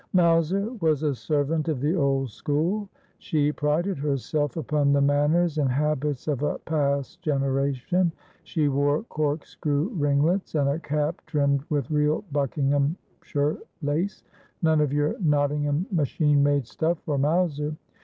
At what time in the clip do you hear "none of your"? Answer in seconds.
14.63-15.19